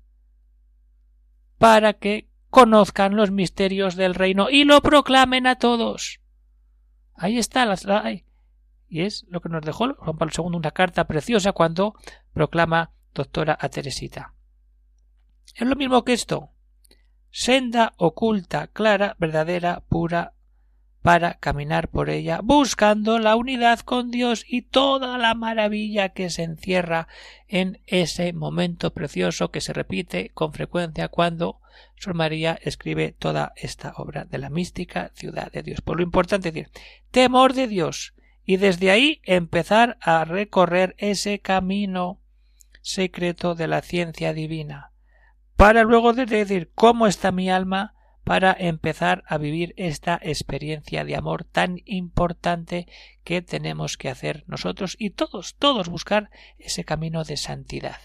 para 1.57 1.93
que 1.93 2.27
conozcan 2.49 3.15
los 3.15 3.31
misterios 3.31 3.95
del 3.95 4.13
reino 4.13 4.49
y 4.49 4.65
lo 4.65 4.81
proclamen 4.81 5.47
a 5.47 5.55
todos. 5.55 6.19
Ahí 7.13 7.37
está, 7.37 7.65
y 8.89 9.01
es 9.01 9.25
lo 9.29 9.39
que 9.39 9.49
nos 9.49 9.63
dejó 9.63 9.93
Juan 9.93 10.17
Pablo 10.17 10.33
II 10.35 10.57
una 10.57 10.71
carta 10.71 11.05
preciosa 11.05 11.53
cuando 11.53 11.95
proclama 12.33 12.91
doctora 13.13 13.57
a 13.59 13.69
Teresita. 13.69 14.33
Es 15.55 15.67
lo 15.67 15.75
mismo 15.75 16.03
que 16.03 16.13
esto. 16.13 16.49
Senda 17.31 17.93
oculta, 17.97 18.67
clara, 18.67 19.15
verdadera, 19.19 19.83
pura, 19.87 20.33
para 21.01 21.35
caminar 21.35 21.87
por 21.87 22.09
ella, 22.09 22.41
buscando 22.43 23.19
la 23.19 23.35
unidad 23.35 23.79
con 23.79 24.11
Dios 24.11 24.43
y 24.47 24.63
toda 24.63 25.17
la 25.17 25.33
maravilla 25.33 26.09
que 26.09 26.29
se 26.29 26.43
encierra 26.43 27.07
en 27.47 27.81
ese 27.87 28.33
momento 28.33 28.93
precioso 28.93 29.49
que 29.49 29.61
se 29.61 29.73
repite 29.73 30.29
con 30.33 30.51
frecuencia 30.53 31.07
cuando 31.07 31.61
Sor 31.95 32.15
María 32.15 32.59
escribe 32.61 33.13
toda 33.17 33.53
esta 33.55 33.93
obra 33.95 34.25
de 34.25 34.39
la 34.39 34.49
mística 34.49 35.11
ciudad 35.15 35.51
de 35.51 35.63
Dios. 35.63 35.81
Por 35.81 35.97
lo 35.97 36.03
importante 36.03 36.49
es 36.49 36.53
decir, 36.53 36.71
temor 37.11 37.53
de 37.53 37.67
Dios, 37.67 38.13
y 38.45 38.57
desde 38.57 38.91
ahí 38.91 39.21
empezar 39.23 39.97
a 40.01 40.25
recorrer 40.25 40.95
ese 40.97 41.39
camino 41.39 42.19
secreto 42.81 43.55
de 43.55 43.67
la 43.67 43.81
ciencia 43.81 44.33
divina, 44.33 44.91
para 45.59 45.83
luego 45.83 46.13
decir 46.13 46.71
cómo 46.73 47.05
está 47.05 47.33
mi 47.33 47.49
alma, 47.49 47.93
para 48.23 48.55
empezar 48.57 49.25
a 49.27 49.37
vivir 49.37 49.73
esta 49.75 50.17
experiencia 50.21 51.03
de 51.03 51.17
amor 51.17 51.43
tan 51.43 51.81
importante 51.83 52.87
que 53.25 53.41
tenemos 53.41 53.97
que 53.97 54.07
hacer 54.07 54.45
nosotros 54.47 54.95
y 54.97 55.09
todos, 55.09 55.57
todos 55.57 55.89
buscar 55.89 56.29
ese 56.59 56.85
camino 56.85 57.25
de 57.25 57.35
santidad. 57.35 57.99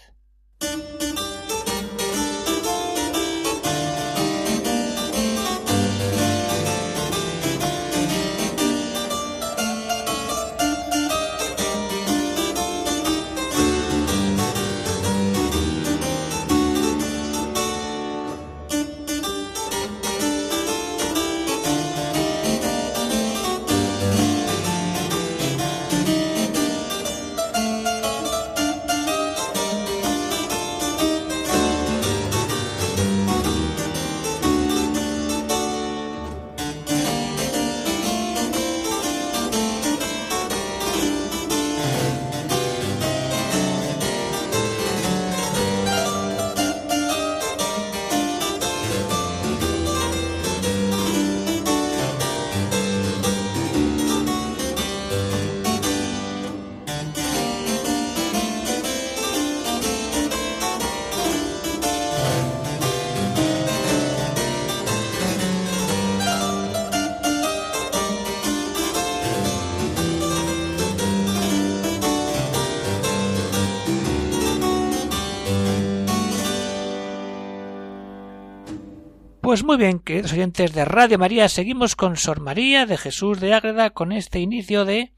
Pues 79.55 79.63
muy 79.63 79.77
bien, 79.77 79.99
queridos 79.99 80.33
oyentes 80.33 80.73
de 80.73 80.83
Radio 80.83 81.17
María, 81.17 81.47
seguimos 81.47 81.95
con 81.95 82.17
Sor 82.17 82.41
María 82.41 82.85
de 82.85 82.97
Jesús 82.97 83.39
de 83.39 83.53
Ágreda 83.53 83.91
con 83.91 84.11
este 84.11 84.41
inicio 84.41 84.83
de 84.83 85.13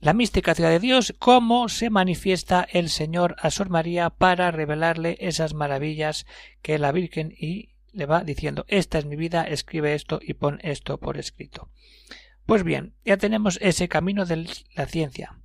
la 0.00 0.14
mística 0.14 0.54
ciudad 0.54 0.70
de 0.70 0.80
Dios, 0.80 1.14
cómo 1.18 1.68
se 1.68 1.90
manifiesta 1.90 2.66
el 2.72 2.88
Señor 2.88 3.36
a 3.38 3.50
Sor 3.50 3.68
María 3.68 4.08
para 4.08 4.50
revelarle 4.50 5.18
esas 5.20 5.52
maravillas 5.52 6.24
que 6.62 6.78
la 6.78 6.90
Virgen 6.90 7.34
y 7.38 7.74
le 7.92 8.06
va 8.06 8.24
diciendo 8.24 8.64
esta 8.66 8.98
es 8.98 9.04
mi 9.04 9.16
vida, 9.16 9.42
escribe 9.42 9.92
esto 9.92 10.18
y 10.22 10.32
pon 10.32 10.58
esto 10.62 10.96
por 10.96 11.18
escrito. 11.18 11.68
Pues 12.46 12.64
bien, 12.64 12.94
ya 13.04 13.18
tenemos 13.18 13.58
ese 13.60 13.88
camino 13.88 14.24
de 14.24 14.48
la 14.74 14.86
ciencia. 14.86 15.38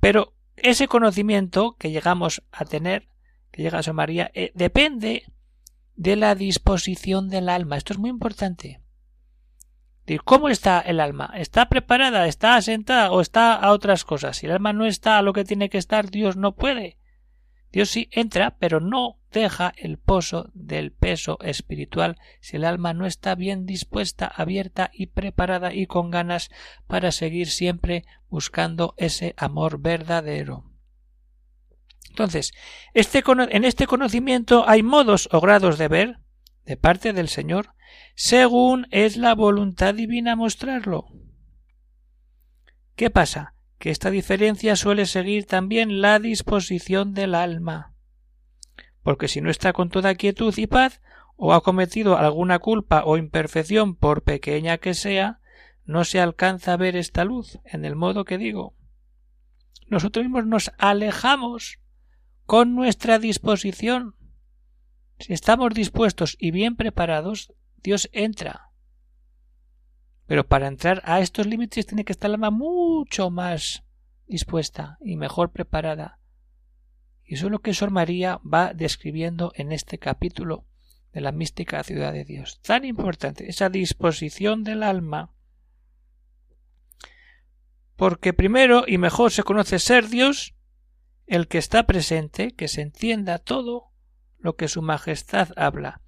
Pero 0.00 0.32
ese 0.56 0.88
conocimiento 0.88 1.76
que 1.78 1.90
llegamos 1.90 2.42
a 2.50 2.64
tener, 2.64 3.08
que 3.50 3.60
llega 3.60 3.80
a 3.80 3.82
Sor 3.82 3.92
María, 3.92 4.30
eh, 4.32 4.52
depende 4.54 5.24
de 6.00 6.16
la 6.16 6.34
disposición 6.34 7.28
del 7.28 7.50
alma. 7.50 7.76
Esto 7.76 7.92
es 7.92 7.98
muy 7.98 8.08
importante. 8.08 8.80
¿Cómo 10.24 10.48
está 10.48 10.80
el 10.80 10.98
alma? 10.98 11.30
¿Está 11.36 11.68
preparada? 11.68 12.26
¿Está 12.26 12.56
asentada? 12.56 13.12
¿O 13.12 13.20
está 13.20 13.54
a 13.54 13.70
otras 13.70 14.06
cosas? 14.06 14.38
Si 14.38 14.46
el 14.46 14.52
alma 14.52 14.72
no 14.72 14.86
está 14.86 15.18
a 15.18 15.22
lo 15.22 15.34
que 15.34 15.44
tiene 15.44 15.68
que 15.68 15.76
estar, 15.76 16.10
Dios 16.10 16.38
no 16.38 16.56
puede. 16.56 16.96
Dios 17.70 17.90
sí 17.90 18.08
entra, 18.12 18.56
pero 18.58 18.80
no 18.80 19.18
deja 19.30 19.74
el 19.76 19.98
pozo 19.98 20.50
del 20.54 20.90
peso 20.90 21.38
espiritual 21.42 22.16
si 22.40 22.56
el 22.56 22.64
alma 22.64 22.94
no 22.94 23.04
está 23.04 23.34
bien 23.34 23.66
dispuesta, 23.66 24.26
abierta 24.26 24.90
y 24.94 25.08
preparada 25.08 25.74
y 25.74 25.84
con 25.86 26.10
ganas 26.10 26.50
para 26.86 27.12
seguir 27.12 27.48
siempre 27.48 28.06
buscando 28.30 28.94
ese 28.96 29.34
amor 29.36 29.80
verdadero. 29.80 30.69
Entonces, 32.10 32.52
este, 32.92 33.22
en 33.26 33.64
este 33.64 33.86
conocimiento 33.86 34.68
hay 34.68 34.82
modos 34.82 35.28
o 35.32 35.40
grados 35.40 35.78
de 35.78 35.88
ver 35.88 36.18
de 36.66 36.76
parte 36.76 37.12
del 37.12 37.28
Señor, 37.28 37.74
según 38.14 38.86
es 38.90 39.16
la 39.16 39.34
voluntad 39.34 39.94
divina 39.94 40.36
mostrarlo. 40.36 41.06
¿Qué 42.96 43.10
pasa? 43.10 43.54
Que 43.78 43.90
esta 43.90 44.10
diferencia 44.10 44.76
suele 44.76 45.06
seguir 45.06 45.46
también 45.46 46.02
la 46.02 46.18
disposición 46.18 47.14
del 47.14 47.34
alma. 47.34 47.94
Porque 49.02 49.28
si 49.28 49.40
no 49.40 49.50
está 49.50 49.72
con 49.72 49.88
toda 49.88 50.14
quietud 50.14 50.52
y 50.58 50.66
paz, 50.66 51.00
o 51.36 51.54
ha 51.54 51.62
cometido 51.62 52.18
alguna 52.18 52.58
culpa 52.58 53.02
o 53.06 53.16
imperfección, 53.16 53.96
por 53.96 54.22
pequeña 54.22 54.76
que 54.76 54.92
sea, 54.92 55.40
no 55.86 56.04
se 56.04 56.20
alcanza 56.20 56.74
a 56.74 56.76
ver 56.76 56.96
esta 56.96 57.24
luz, 57.24 57.58
en 57.64 57.86
el 57.86 57.96
modo 57.96 58.24
que 58.24 58.36
digo. 58.36 58.74
Nosotros 59.88 60.24
mismos 60.24 60.46
nos 60.46 60.70
alejamos 60.76 61.79
con 62.50 62.74
nuestra 62.74 63.20
disposición. 63.20 64.16
Si 65.20 65.32
estamos 65.32 65.72
dispuestos 65.72 66.36
y 66.40 66.50
bien 66.50 66.74
preparados, 66.74 67.52
Dios 67.76 68.10
entra. 68.12 68.72
Pero 70.26 70.48
para 70.48 70.66
entrar 70.66 71.00
a 71.04 71.20
estos 71.20 71.46
límites 71.46 71.86
tiene 71.86 72.04
que 72.04 72.10
estar 72.10 72.28
el 72.28 72.34
alma 72.34 72.50
mucho 72.50 73.30
más 73.30 73.84
dispuesta 74.26 74.98
y 75.00 75.14
mejor 75.14 75.52
preparada. 75.52 76.18
Y 77.24 77.34
eso 77.34 77.46
es 77.46 77.52
lo 77.52 77.60
que 77.60 77.72
Sor 77.72 77.92
María 77.92 78.40
va 78.42 78.74
describiendo 78.74 79.52
en 79.54 79.70
este 79.70 79.98
capítulo 79.98 80.64
de 81.12 81.20
la 81.20 81.30
mística 81.30 81.84
ciudad 81.84 82.12
de 82.12 82.24
Dios. 82.24 82.60
Tan 82.62 82.84
importante, 82.84 83.48
esa 83.48 83.68
disposición 83.68 84.64
del 84.64 84.82
alma. 84.82 85.30
Porque 87.94 88.32
primero 88.32 88.86
y 88.88 88.98
mejor 88.98 89.30
se 89.30 89.44
conoce 89.44 89.78
ser 89.78 90.08
Dios 90.08 90.56
el 91.30 91.46
que 91.46 91.58
está 91.58 91.84
presente, 91.84 92.50
que 92.50 92.66
se 92.66 92.82
entienda 92.82 93.38
todo 93.38 93.92
lo 94.40 94.56
que 94.56 94.66
Su 94.66 94.82
Majestad 94.82 95.50
habla. 95.56 96.00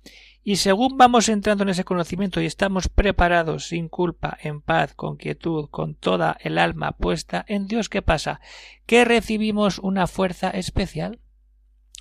Y 0.43 0.57
según 0.57 0.99
vamos 0.99 1.29
entrando 1.29 1.63
en 1.63 1.69
ese 1.69 1.85
conocimiento 1.85 2.41
y 2.41 2.47
estamos 2.47 2.89
preparados, 2.89 3.69
sin 3.69 3.89
culpa, 3.89 4.37
en 4.43 4.61
paz, 4.61 4.95
con 4.95 5.17
quietud, 5.17 5.69
con 5.71 5.95
toda 5.95 6.37
el 6.41 6.59
alma 6.59 6.91
puesta 6.91 7.45
en 7.47 7.69
Dios, 7.69 7.89
¿qué 7.89 8.03
pasa? 8.03 8.41
¿Que 8.85 9.05
recibimos 9.05 9.79
una 9.79 10.09
fuerza 10.09 10.51
especial? 10.51 11.21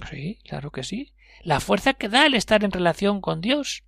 Sí, 0.09 0.39
claro 0.43 0.71
que 0.71 0.81
sí. 0.81 1.13
La 1.43 1.59
fuerza 1.59 1.93
que 1.93 2.09
da 2.09 2.25
el 2.25 2.33
estar 2.33 2.63
en 2.63 2.71
relación 2.71 3.21
con 3.21 3.39
Dios, 3.39 3.83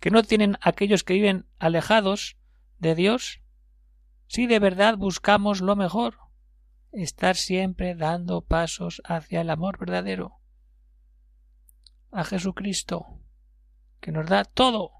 que 0.00 0.10
no 0.10 0.24
tienen 0.24 0.58
aquellos 0.60 1.04
que 1.04 1.14
viven 1.14 1.46
alejados 1.60 2.36
de 2.80 2.96
Dios, 2.96 3.42
si 4.26 4.48
de 4.48 4.58
verdad 4.58 4.96
buscamos 4.96 5.60
lo 5.60 5.76
mejor 5.76 6.25
estar 6.96 7.36
siempre 7.36 7.94
dando 7.94 8.40
pasos 8.42 9.02
hacia 9.04 9.42
el 9.42 9.50
amor 9.50 9.78
verdadero, 9.78 10.40
a 12.10 12.24
Jesucristo, 12.24 13.20
que 14.00 14.12
nos 14.12 14.26
da 14.26 14.44
todo. 14.44 14.92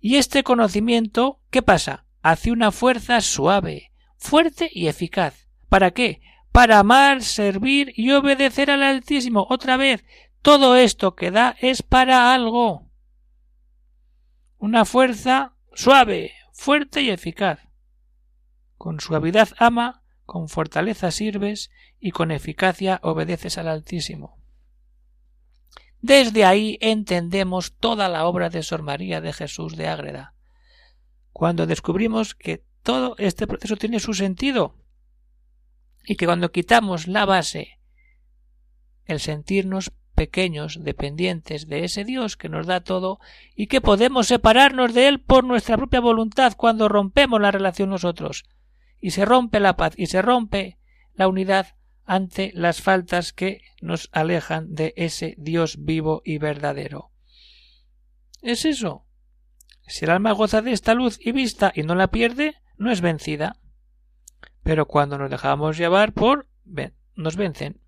Y 0.00 0.16
este 0.16 0.42
conocimiento, 0.42 1.40
¿qué 1.50 1.62
pasa? 1.62 2.06
Hace 2.20 2.52
una 2.52 2.70
fuerza 2.70 3.20
suave, 3.22 3.92
fuerte 4.16 4.68
y 4.70 4.88
eficaz. 4.88 5.48
¿Para 5.68 5.92
qué? 5.92 6.20
Para 6.52 6.78
amar, 6.78 7.22
servir 7.22 7.92
y 7.96 8.12
obedecer 8.12 8.70
al 8.70 8.82
Altísimo. 8.82 9.46
Otra 9.48 9.76
vez, 9.76 10.04
todo 10.42 10.76
esto 10.76 11.14
que 11.14 11.30
da 11.30 11.56
es 11.60 11.82
para 11.82 12.34
algo. 12.34 12.90
Una 14.58 14.84
fuerza 14.84 15.56
suave, 15.74 16.32
fuerte 16.52 17.02
y 17.02 17.10
eficaz. 17.10 17.63
Con 18.76 19.00
suavidad 19.00 19.50
ama, 19.58 20.02
con 20.26 20.48
fortaleza 20.48 21.10
sirves 21.10 21.70
y 22.00 22.10
con 22.10 22.30
eficacia 22.30 23.00
obedeces 23.02 23.58
al 23.58 23.68
Altísimo. 23.68 24.38
Desde 26.00 26.44
ahí 26.44 26.76
entendemos 26.80 27.72
toda 27.76 28.08
la 28.08 28.26
obra 28.26 28.50
de 28.50 28.62
Sor 28.62 28.82
María 28.82 29.20
de 29.20 29.32
Jesús 29.32 29.76
de 29.76 29.88
Ágreda. 29.88 30.34
cuando 31.32 31.66
descubrimos 31.66 32.36
que 32.36 32.62
todo 32.84 33.16
este 33.18 33.48
proceso 33.48 33.76
tiene 33.76 33.98
su 33.98 34.14
sentido 34.14 34.76
y 36.04 36.14
que 36.14 36.26
cuando 36.26 36.52
quitamos 36.52 37.08
la 37.08 37.24
base, 37.24 37.80
el 39.06 39.18
sentirnos 39.18 39.90
pequeños, 40.14 40.84
dependientes 40.84 41.66
de 41.66 41.84
ese 41.84 42.04
Dios 42.04 42.36
que 42.36 42.48
nos 42.48 42.66
da 42.66 42.82
todo 42.82 43.18
y 43.56 43.66
que 43.66 43.80
podemos 43.80 44.28
separarnos 44.28 44.94
de 44.94 45.08
Él 45.08 45.20
por 45.20 45.42
nuestra 45.42 45.76
propia 45.76 46.00
voluntad 46.00 46.52
cuando 46.56 46.88
rompemos 46.88 47.40
la 47.40 47.50
relación 47.50 47.90
nosotros 47.90 48.44
y 49.04 49.10
se 49.10 49.26
rompe 49.26 49.60
la 49.60 49.76
paz 49.76 49.92
y 49.98 50.06
se 50.06 50.22
rompe 50.22 50.78
la 51.12 51.28
unidad 51.28 51.76
ante 52.06 52.52
las 52.54 52.80
faltas 52.80 53.34
que 53.34 53.60
nos 53.82 54.08
alejan 54.12 54.74
de 54.74 54.94
ese 54.96 55.34
Dios 55.36 55.84
vivo 55.84 56.22
y 56.24 56.38
verdadero. 56.38 57.10
Es 58.40 58.64
eso. 58.64 59.04
Si 59.86 60.06
el 60.06 60.10
alma 60.10 60.32
goza 60.32 60.62
de 60.62 60.72
esta 60.72 60.94
luz 60.94 61.18
y 61.20 61.32
vista 61.32 61.70
y 61.74 61.82
no 61.82 61.94
la 61.94 62.08
pierde, 62.08 62.54
no 62.78 62.90
es 62.90 63.02
vencida. 63.02 63.56
Pero 64.62 64.86
cuando 64.86 65.18
nos 65.18 65.30
dejamos 65.30 65.76
llevar 65.76 66.14
por 66.14 66.48
nos 67.14 67.36
vencen. 67.36 67.82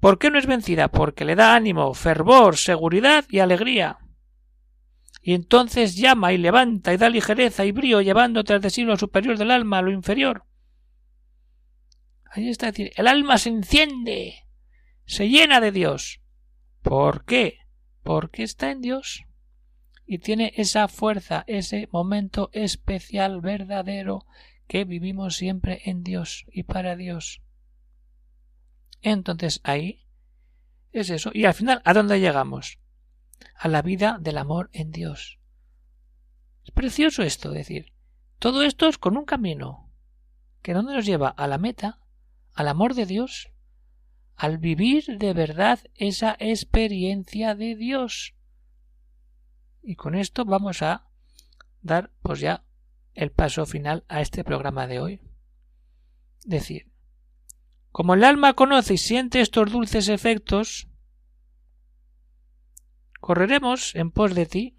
¿Por 0.00 0.18
qué 0.18 0.32
no 0.32 0.40
es 0.40 0.46
vencida? 0.46 0.88
Porque 0.88 1.24
le 1.24 1.36
da 1.36 1.54
ánimo, 1.54 1.94
fervor, 1.94 2.56
seguridad 2.56 3.26
y 3.28 3.38
alegría. 3.38 3.98
Y 5.28 5.34
entonces 5.34 5.94
llama 5.94 6.32
y 6.32 6.38
levanta 6.38 6.94
y 6.94 6.96
da 6.96 7.10
ligereza 7.10 7.66
y 7.66 7.70
brío 7.70 8.00
llevando 8.00 8.44
tras 8.44 8.62
de 8.62 8.82
lo 8.84 8.96
superior 8.96 9.36
del 9.36 9.50
alma 9.50 9.82
lo 9.82 9.90
inferior. 9.90 10.46
Ahí 12.30 12.48
está 12.48 12.70
decir, 12.70 12.92
el 12.96 13.06
alma 13.06 13.36
se 13.36 13.50
enciende, 13.50 14.46
se 15.04 15.28
llena 15.28 15.60
de 15.60 15.70
Dios. 15.70 16.22
¿Por 16.80 17.26
qué? 17.26 17.58
Porque 18.02 18.42
está 18.42 18.70
en 18.70 18.80
Dios 18.80 19.26
y 20.06 20.20
tiene 20.20 20.54
esa 20.56 20.88
fuerza, 20.88 21.44
ese 21.46 21.90
momento 21.92 22.48
especial, 22.54 23.42
verdadero, 23.42 24.24
que 24.66 24.86
vivimos 24.86 25.36
siempre 25.36 25.82
en 25.84 26.04
Dios 26.04 26.46
y 26.50 26.62
para 26.62 26.96
Dios. 26.96 27.42
Entonces 29.02 29.60
ahí 29.62 30.06
es 30.90 31.10
eso. 31.10 31.32
Y 31.34 31.44
al 31.44 31.52
final, 31.52 31.82
¿a 31.84 31.92
dónde 31.92 32.18
llegamos? 32.18 32.78
A 33.54 33.68
la 33.68 33.82
vida 33.82 34.18
del 34.20 34.38
amor 34.38 34.70
en 34.72 34.90
Dios. 34.90 35.38
Es 36.64 36.70
precioso 36.70 37.22
esto, 37.22 37.50
decir. 37.50 37.92
Todo 38.38 38.62
esto 38.62 38.88
es 38.88 38.98
con 38.98 39.16
un 39.16 39.24
camino. 39.24 39.90
¿Que 40.62 40.74
dónde 40.74 40.94
nos 40.94 41.06
lleva? 41.06 41.28
A 41.28 41.46
la 41.46 41.58
meta, 41.58 41.98
al 42.54 42.68
amor 42.68 42.94
de 42.94 43.06
Dios, 43.06 43.50
al 44.36 44.58
vivir 44.58 45.04
de 45.18 45.32
verdad 45.32 45.80
esa 45.94 46.36
experiencia 46.38 47.54
de 47.54 47.74
Dios. 47.74 48.34
Y 49.82 49.96
con 49.96 50.14
esto 50.14 50.44
vamos 50.44 50.82
a 50.82 51.06
dar 51.82 52.12
pues 52.22 52.40
ya 52.40 52.64
el 53.14 53.32
paso 53.32 53.66
final 53.66 54.04
a 54.08 54.20
este 54.20 54.44
programa 54.44 54.86
de 54.86 55.00
hoy. 55.00 55.20
Decir, 56.44 56.92
como 57.90 58.14
el 58.14 58.22
alma 58.22 58.54
conoce 58.54 58.94
y 58.94 58.98
siente 58.98 59.40
estos 59.40 59.72
dulces 59.72 60.08
efectos, 60.08 60.88
correremos 63.20 63.94
en 63.94 64.10
pos 64.10 64.34
de 64.34 64.46
ti. 64.46 64.76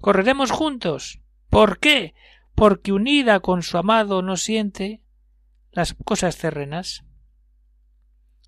Correremos 0.00 0.50
juntos. 0.50 1.20
¿Por 1.50 1.78
qué? 1.78 2.14
Porque 2.54 2.92
unida 2.92 3.40
con 3.40 3.62
su 3.62 3.78
amado 3.78 4.22
no 4.22 4.36
siente 4.36 5.02
las 5.72 5.94
cosas 5.94 6.36
terrenas. 6.36 7.04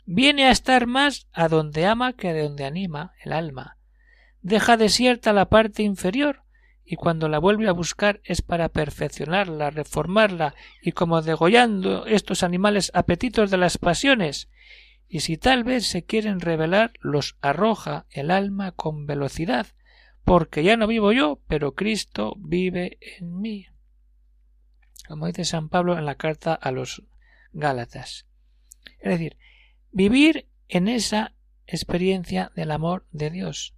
Viene 0.04 0.46
a 0.46 0.50
estar 0.50 0.86
más 0.86 1.28
a 1.32 1.48
donde 1.48 1.86
ama 1.86 2.12
que 2.14 2.28
a 2.28 2.42
donde 2.42 2.64
anima 2.64 3.12
el 3.24 3.32
alma. 3.32 3.78
Deja 4.42 4.76
desierta 4.76 5.32
la 5.32 5.48
parte 5.48 5.82
inferior 5.82 6.42
y 6.84 6.96
cuando 6.96 7.28
la 7.28 7.38
vuelve 7.38 7.68
a 7.68 7.72
buscar 7.72 8.20
es 8.24 8.42
para 8.42 8.68
perfeccionarla, 8.68 9.70
reformarla 9.70 10.56
y 10.82 10.90
como 10.92 11.22
degollando 11.22 12.06
estos 12.06 12.42
animales 12.42 12.90
apetitos 12.94 13.50
de 13.50 13.58
las 13.58 13.78
pasiones, 13.78 14.48
y 15.12 15.20
si 15.20 15.36
tal 15.36 15.64
vez 15.64 15.88
se 15.88 16.04
quieren 16.04 16.38
revelar, 16.38 16.92
los 17.00 17.36
arroja 17.40 18.06
el 18.10 18.30
alma 18.30 18.70
con 18.70 19.06
velocidad, 19.06 19.66
porque 20.24 20.62
ya 20.62 20.76
no 20.76 20.86
vivo 20.86 21.10
yo, 21.10 21.40
pero 21.48 21.74
Cristo 21.74 22.36
vive 22.38 22.96
en 23.18 23.40
mí. 23.40 23.66
Como 25.08 25.26
dice 25.26 25.44
San 25.44 25.68
Pablo 25.68 25.98
en 25.98 26.06
la 26.06 26.14
carta 26.14 26.54
a 26.54 26.70
los 26.70 27.02
Gálatas. 27.52 28.28
Es 29.00 29.10
decir, 29.10 29.36
vivir 29.90 30.46
en 30.68 30.86
esa 30.86 31.34
experiencia 31.66 32.52
del 32.54 32.70
amor 32.70 33.04
de 33.10 33.30
Dios, 33.30 33.74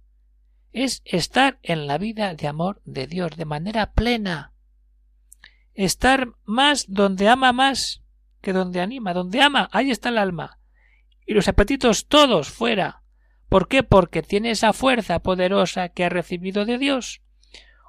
es 0.71 1.01
estar 1.03 1.57
en 1.63 1.87
la 1.87 1.97
vida 1.97 2.35
de 2.35 2.47
amor 2.47 2.79
de 2.85 3.07
Dios 3.07 3.35
de 3.37 3.45
manera 3.45 3.93
plena. 3.93 4.53
Estar 5.73 6.33
más 6.45 6.85
donde 6.87 7.27
ama 7.27 7.53
más 7.53 8.03
que 8.41 8.53
donde 8.53 8.81
anima. 8.81 9.15
Donde 9.15 9.41
ama, 9.41 9.67
ahí 9.71 9.89
está 9.89 10.09
el 10.09 10.19
alma. 10.19 10.59
Y 11.25 11.33
los 11.33 11.47
apetitos 11.47 12.07
todos 12.07 12.49
fuera. 12.49 13.01
¿Por 13.49 13.67
qué? 13.67 13.83
Porque 13.83 14.21
tiene 14.21 14.51
esa 14.51 14.73
fuerza 14.73 15.19
poderosa 15.19 15.89
que 15.89 16.05
ha 16.05 16.09
recibido 16.09 16.65
de 16.65 16.77
Dios. 16.77 17.21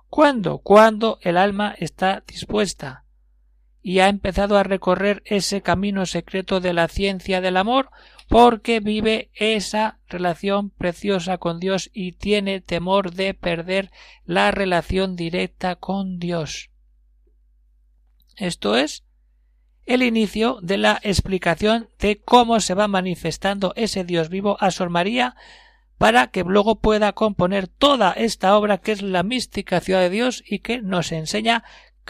¿Cuándo? 0.08 0.58
Cuando 0.58 1.18
el 1.22 1.36
alma 1.36 1.74
está 1.78 2.22
dispuesta 2.26 3.04
y 3.82 3.98
ha 3.98 4.08
empezado 4.08 4.56
a 4.56 4.62
recorrer 4.62 5.22
ese 5.26 5.60
camino 5.60 6.06
secreto 6.06 6.60
de 6.60 6.72
la 6.72 6.88
ciencia 6.88 7.40
del 7.40 7.56
amor 7.56 7.90
porque 8.28 8.80
vive 8.80 9.30
esa 9.34 9.98
relación 10.08 10.70
preciosa 10.70 11.38
con 11.38 11.60
Dios 11.60 11.90
y 11.92 12.12
tiene 12.12 12.60
temor 12.60 13.12
de 13.12 13.34
perder 13.34 13.90
la 14.24 14.50
relación 14.50 15.16
directa 15.16 15.76
con 15.76 16.18
Dios. 16.18 16.70
Esto 18.36 18.76
es 18.76 19.03
el 19.86 20.02
inicio 20.02 20.58
de 20.62 20.78
la 20.78 21.00
explicación 21.02 21.88
de 21.98 22.20
cómo 22.20 22.60
se 22.60 22.74
va 22.74 22.88
manifestando 22.88 23.72
ese 23.76 24.04
Dios 24.04 24.28
vivo 24.28 24.56
a 24.60 24.70
Sor 24.70 24.90
María 24.90 25.36
para 25.98 26.28
que 26.28 26.42
luego 26.42 26.80
pueda 26.80 27.12
componer 27.12 27.68
toda 27.68 28.12
esta 28.12 28.56
obra 28.56 28.78
que 28.78 28.92
es 28.92 29.02
la 29.02 29.22
mística 29.22 29.80
ciudad 29.80 30.00
de 30.00 30.10
Dios 30.10 30.42
y 30.46 30.60
que 30.60 30.82
nos 30.82 31.12
enseña 31.12 31.64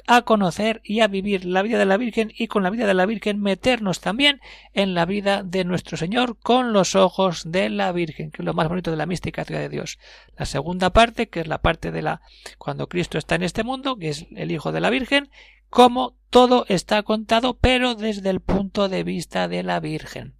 a 0.07 0.22
conocer 0.22 0.80
y 0.85 1.00
a 1.00 1.09
vivir 1.09 1.44
la 1.44 1.62
vida 1.62 1.78
de 1.78 1.87
la 1.87 1.96
Virgen 1.96 2.33
y 2.37 2.48
con 2.48 2.62
la 2.62 2.70
vida 2.70 2.87
de 2.87 2.94
la 2.94 3.07
Virgen 3.07 3.40
meternos 3.40 4.00
también 4.00 4.40
en 4.72 4.94
la 4.94 5.07
vida 5.07 5.42
de 5.42 5.64
nuestro 5.64 5.96
Señor 5.96 6.37
con 6.38 6.72
los 6.72 6.94
ojos 6.94 7.50
de 7.50 7.70
la 7.70 7.92
Virgen, 7.92 8.30
que 8.30 8.42
es 8.42 8.46
lo 8.46 8.54
más 8.54 8.68
bonito 8.68 8.90
de 8.90 8.96
la 8.96 9.07
mística 9.07 9.44
ciudad 9.44 9.61
de 9.61 9.68
Dios. 9.68 9.98
La 10.37 10.46
segunda 10.46 10.90
parte, 10.90 11.28
que 11.28 11.40
es 11.40 11.46
la 11.46 11.59
parte 11.59 11.90
de 11.90 12.02
la 12.02 12.20
cuando 12.59 12.88
Cristo 12.88 13.18
está 13.18 13.35
en 13.35 13.42
este 13.42 13.64
mundo, 13.64 13.96
que 13.96 14.11
es 14.11 14.26
el 14.37 14.50
Hijo 14.50 14.72
de 14.72 14.80
la 14.80 14.90
Virgen, 14.90 15.30
como 15.70 16.16
todo 16.30 16.66
está 16.68 17.02
contado, 17.02 17.59
pero 17.59 17.94
desde 17.94 18.30
el 18.30 18.40
punto 18.40 18.88
de 18.88 19.04
vista 19.04 19.48
de 19.48 19.62
la 19.62 19.80
Virgen. 19.80 20.35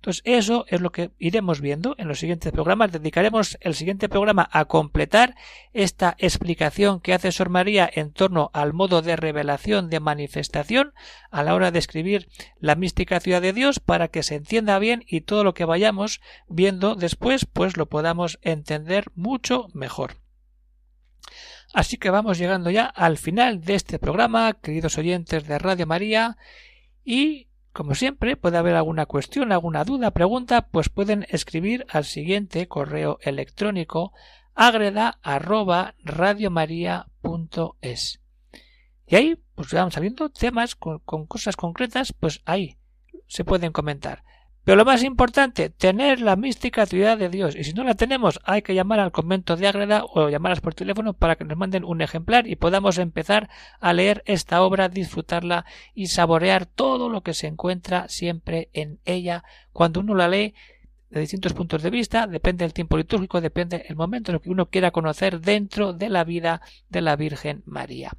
Entonces, 0.00 0.22
eso 0.24 0.64
es 0.68 0.80
lo 0.80 0.92
que 0.92 1.10
iremos 1.18 1.60
viendo 1.60 1.94
en 1.98 2.08
los 2.08 2.20
siguientes 2.20 2.52
programas. 2.52 2.90
Dedicaremos 2.90 3.58
el 3.60 3.74
siguiente 3.74 4.08
programa 4.08 4.48
a 4.50 4.64
completar 4.64 5.34
esta 5.74 6.14
explicación 6.16 7.00
que 7.00 7.12
hace 7.12 7.30
Sor 7.32 7.50
María 7.50 7.88
en 7.92 8.10
torno 8.10 8.50
al 8.54 8.72
modo 8.72 9.02
de 9.02 9.16
revelación, 9.16 9.90
de 9.90 10.00
manifestación, 10.00 10.94
a 11.30 11.42
la 11.42 11.54
hora 11.54 11.70
de 11.70 11.80
escribir 11.80 12.28
la 12.60 12.76
mística 12.76 13.20
ciudad 13.20 13.42
de 13.42 13.52
Dios, 13.52 13.78
para 13.78 14.08
que 14.08 14.22
se 14.22 14.36
entienda 14.36 14.78
bien 14.78 15.04
y 15.06 15.20
todo 15.20 15.44
lo 15.44 15.52
que 15.52 15.66
vayamos 15.66 16.22
viendo 16.48 16.94
después, 16.94 17.44
pues 17.44 17.76
lo 17.76 17.84
podamos 17.84 18.38
entender 18.40 19.04
mucho 19.14 19.68
mejor. 19.74 20.16
Así 21.74 21.98
que 21.98 22.08
vamos 22.08 22.38
llegando 22.38 22.70
ya 22.70 22.86
al 22.86 23.18
final 23.18 23.60
de 23.60 23.74
este 23.74 23.98
programa, 23.98 24.54
queridos 24.54 24.96
oyentes 24.96 25.46
de 25.46 25.58
Radio 25.58 25.86
María, 25.86 26.38
y 27.04 27.49
como 27.72 27.94
siempre, 27.94 28.36
puede 28.36 28.58
haber 28.58 28.74
alguna 28.74 29.06
cuestión, 29.06 29.52
alguna 29.52 29.84
duda, 29.84 30.10
pregunta, 30.10 30.68
pues 30.68 30.88
pueden 30.88 31.26
escribir 31.30 31.86
al 31.88 32.04
siguiente 32.04 32.66
correo 32.68 33.18
electrónico 33.22 34.12
agreda 34.54 35.18
arroba 35.22 35.94
radiomaria.es. 36.02 38.20
Y 39.06 39.16
ahí, 39.16 39.42
pues 39.54 39.72
van 39.72 39.90
saliendo 39.90 40.28
temas 40.30 40.74
con 40.74 41.26
cosas 41.26 41.56
concretas, 41.56 42.12
pues 42.12 42.42
ahí 42.44 42.76
se 43.26 43.44
pueden 43.44 43.72
comentar. 43.72 44.22
Pero 44.64 44.76
lo 44.76 44.84
más 44.84 45.02
importante, 45.02 45.70
tener 45.70 46.20
la 46.20 46.36
mística 46.36 46.84
ciudad 46.84 47.16
de 47.16 47.30
Dios. 47.30 47.56
Y 47.56 47.64
si 47.64 47.72
no 47.72 47.82
la 47.82 47.94
tenemos, 47.94 48.40
hay 48.44 48.60
que 48.62 48.74
llamar 48.74 49.00
al 49.00 49.10
convento 49.10 49.56
de 49.56 49.66
Ágreda 49.66 50.04
o 50.04 50.28
llamarlas 50.28 50.60
por 50.60 50.74
teléfono 50.74 51.14
para 51.14 51.36
que 51.36 51.44
nos 51.44 51.56
manden 51.56 51.84
un 51.84 52.02
ejemplar 52.02 52.46
y 52.46 52.56
podamos 52.56 52.98
empezar 52.98 53.48
a 53.80 53.92
leer 53.94 54.22
esta 54.26 54.62
obra, 54.62 54.90
disfrutarla 54.90 55.64
y 55.94 56.08
saborear 56.08 56.66
todo 56.66 57.08
lo 57.08 57.22
que 57.22 57.32
se 57.32 57.46
encuentra 57.46 58.08
siempre 58.08 58.68
en 58.74 59.00
ella. 59.06 59.44
Cuando 59.72 60.00
uno 60.00 60.14
la 60.14 60.28
lee, 60.28 60.54
de 61.10 61.20
distintos 61.20 61.52
puntos 61.52 61.82
de 61.82 61.90
vista, 61.90 62.26
depende 62.26 62.64
del 62.64 62.72
tiempo 62.72 62.96
litúrgico, 62.96 63.40
depende 63.40 63.84
el 63.88 63.96
momento 63.96 64.30
en 64.30 64.36
el 64.36 64.40
que 64.40 64.50
uno 64.50 64.66
quiera 64.66 64.92
conocer 64.92 65.40
dentro 65.40 65.92
de 65.92 66.08
la 66.08 66.22
vida 66.22 66.62
de 66.88 67.00
la 67.00 67.16
Virgen 67.16 67.62
María. 67.66 68.12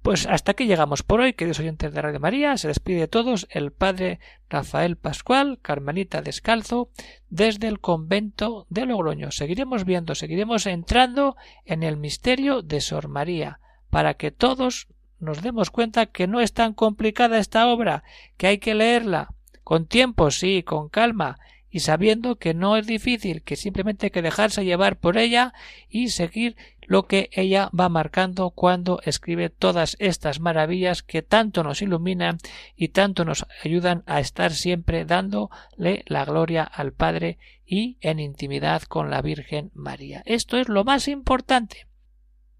Pues 0.00 0.26
hasta 0.26 0.52
aquí 0.52 0.66
llegamos 0.66 1.02
por 1.02 1.20
hoy, 1.20 1.34
queridos 1.34 1.60
oyentes 1.60 1.92
de 1.92 2.00
Radio 2.00 2.20
María, 2.20 2.56
se 2.56 2.68
despide 2.68 3.00
de 3.00 3.08
todos 3.08 3.46
el 3.50 3.70
Padre 3.70 4.18
Rafael 4.48 4.96
Pascual, 4.96 5.58
Carmelita 5.60 6.22
Descalzo, 6.22 6.88
desde 7.28 7.68
el 7.68 7.80
convento 7.80 8.66
de 8.70 8.86
Logroño. 8.86 9.30
Seguiremos 9.30 9.84
viendo, 9.84 10.14
seguiremos 10.14 10.66
entrando 10.66 11.36
en 11.66 11.82
el 11.82 11.98
misterio 11.98 12.62
de 12.62 12.80
Sor 12.80 13.08
María, 13.08 13.60
para 13.90 14.14
que 14.14 14.30
todos 14.30 14.88
nos 15.20 15.42
demos 15.42 15.70
cuenta 15.70 16.06
que 16.06 16.26
no 16.26 16.40
es 16.40 16.54
tan 16.54 16.72
complicada 16.72 17.38
esta 17.38 17.68
obra, 17.68 18.04
que 18.38 18.46
hay 18.46 18.58
que 18.58 18.74
leerla 18.74 19.34
con 19.64 19.86
tiempo, 19.86 20.30
sí, 20.30 20.62
con 20.62 20.88
calma, 20.88 21.38
y 21.70 21.80
sabiendo 21.80 22.36
que 22.36 22.54
no 22.54 22.76
es 22.76 22.86
difícil, 22.86 23.42
que 23.42 23.56
simplemente 23.56 24.06
hay 24.06 24.10
que 24.10 24.22
dejarse 24.22 24.64
llevar 24.64 24.96
por 24.96 25.18
ella 25.18 25.52
y 25.88 26.08
seguir 26.08 26.56
lo 26.86 27.06
que 27.06 27.28
ella 27.32 27.70
va 27.78 27.90
marcando 27.90 28.50
cuando 28.50 29.00
escribe 29.04 29.50
todas 29.50 29.96
estas 29.98 30.40
maravillas 30.40 31.02
que 31.02 31.20
tanto 31.22 31.62
nos 31.62 31.82
iluminan 31.82 32.38
y 32.76 32.88
tanto 32.88 33.26
nos 33.26 33.46
ayudan 33.62 34.02
a 34.06 34.20
estar 34.20 34.52
siempre 34.52 35.04
dándole 35.04 36.04
la 36.06 36.24
gloria 36.24 36.64
al 36.64 36.92
Padre 36.92 37.38
y 37.66 37.98
en 38.00 38.18
intimidad 38.18 38.82
con 38.82 39.10
la 39.10 39.20
Virgen 39.20 39.70
María. 39.74 40.22
Esto 40.24 40.56
es 40.56 40.68
lo 40.68 40.84
más 40.84 41.08
importante. 41.08 41.86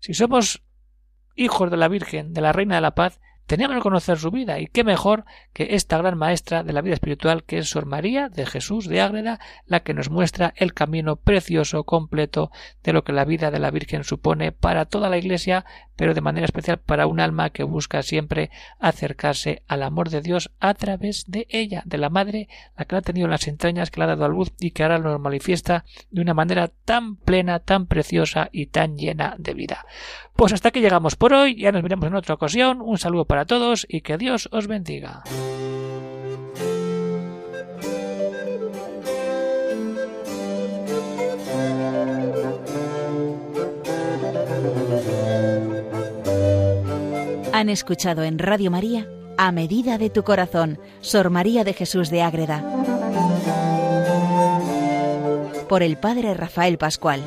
Si 0.00 0.12
somos 0.12 0.62
hijos 1.34 1.70
de 1.70 1.78
la 1.78 1.88
Virgen, 1.88 2.34
de 2.34 2.42
la 2.42 2.52
Reina 2.52 2.74
de 2.74 2.82
la 2.82 2.94
Paz, 2.94 3.20
tenemos 3.48 3.76
que 3.76 3.82
conocer 3.82 4.18
su 4.18 4.30
vida 4.30 4.60
y 4.60 4.66
qué 4.66 4.84
mejor 4.84 5.24
que 5.54 5.74
esta 5.74 5.96
gran 5.96 6.18
maestra 6.18 6.62
de 6.62 6.74
la 6.74 6.82
vida 6.82 6.92
espiritual 6.92 7.44
que 7.44 7.56
es 7.56 7.70
Sor 7.70 7.86
María 7.86 8.28
de 8.28 8.44
Jesús 8.44 8.86
de 8.86 9.00
Ágreda, 9.00 9.40
la 9.64 9.80
que 9.80 9.94
nos 9.94 10.10
muestra 10.10 10.52
el 10.56 10.74
camino 10.74 11.16
precioso, 11.16 11.84
completo 11.84 12.52
de 12.84 12.92
lo 12.92 13.04
que 13.04 13.14
la 13.14 13.24
vida 13.24 13.50
de 13.50 13.58
la 13.58 13.70
Virgen 13.70 14.04
supone 14.04 14.52
para 14.52 14.84
toda 14.84 15.08
la 15.08 15.16
Iglesia, 15.16 15.64
pero 15.96 16.12
de 16.12 16.20
manera 16.20 16.44
especial 16.44 16.78
para 16.78 17.06
un 17.06 17.20
alma 17.20 17.48
que 17.48 17.62
busca 17.62 18.02
siempre 18.02 18.50
acercarse 18.80 19.62
al 19.66 19.82
amor 19.82 20.10
de 20.10 20.20
Dios 20.20 20.50
a 20.60 20.74
través 20.74 21.24
de 21.26 21.46
ella, 21.48 21.82
de 21.86 21.96
la 21.96 22.10
Madre, 22.10 22.48
la 22.76 22.84
que 22.84 22.96
la 22.96 22.98
ha 22.98 23.02
tenido 23.02 23.24
en 23.24 23.30
las 23.30 23.48
entrañas, 23.48 23.90
que 23.90 23.98
la 23.98 24.04
ha 24.04 24.08
dado 24.08 24.26
a 24.26 24.28
luz 24.28 24.52
y 24.60 24.72
que 24.72 24.82
ahora 24.82 24.98
nos 24.98 25.18
manifiesta 25.20 25.86
de 26.10 26.20
una 26.20 26.34
manera 26.34 26.70
tan 26.84 27.16
plena, 27.16 27.60
tan 27.60 27.86
preciosa 27.86 28.50
y 28.52 28.66
tan 28.66 28.98
llena 28.98 29.36
de 29.38 29.54
vida. 29.54 29.86
Pues 30.38 30.52
hasta 30.52 30.68
aquí 30.68 30.80
llegamos 30.80 31.16
por 31.16 31.32
hoy, 31.32 31.56
ya 31.56 31.72
nos 31.72 31.82
veremos 31.82 32.06
en 32.06 32.14
otra 32.14 32.36
ocasión. 32.36 32.80
Un 32.80 32.96
saludo 32.96 33.24
para 33.24 33.44
todos 33.44 33.84
y 33.88 34.02
que 34.02 34.16
Dios 34.16 34.48
os 34.52 34.68
bendiga. 34.68 35.24
Han 47.52 47.68
escuchado 47.68 48.22
en 48.22 48.38
Radio 48.38 48.70
María 48.70 49.08
A 49.36 49.50
Medida 49.50 49.98
de 49.98 50.08
tu 50.08 50.22
Corazón, 50.22 50.78
Sor 51.00 51.30
María 51.30 51.64
de 51.64 51.72
Jesús 51.72 52.10
de 52.10 52.22
Ágreda. 52.22 52.62
Por 55.68 55.82
el 55.82 55.96
Padre 55.96 56.32
Rafael 56.34 56.78
Pascual. 56.78 57.24